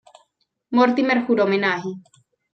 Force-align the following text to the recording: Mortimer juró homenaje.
Mortimer 0.71 1.27
juró 1.27 1.43
homenaje. 1.43 1.89